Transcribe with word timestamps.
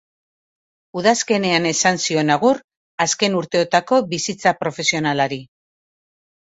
Udazkenean 1.01 1.67
esan 1.73 2.01
zion 2.05 2.35
agur 2.37 2.63
azken 3.07 3.39
urteotako 3.43 4.01
bizitza 4.17 4.59
profesionalari. 4.65 5.45